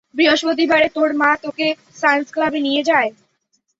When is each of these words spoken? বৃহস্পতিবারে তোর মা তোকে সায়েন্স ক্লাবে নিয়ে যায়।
বৃহস্পতিবারে 0.15 0.87
তোর 0.95 1.09
মা 1.15 1.31
তোকে 1.43 1.67
সায়েন্স 1.95 2.27
ক্লাবে 2.31 2.59
নিয়ে 2.59 2.81
যায়। 2.83 3.09